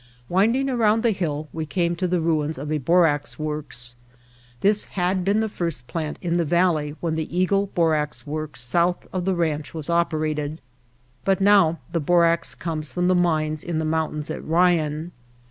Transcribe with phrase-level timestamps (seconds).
[0.29, 3.95] Winding around the hill we came to the ruins of a borax works.
[4.61, 9.05] This had been the first plant in the valley, then the Eagle Borax Works south
[9.13, 10.59] of the ranch was operated,
[11.23, 15.11] but now the borax comes from the mines in the mountains at Ryan.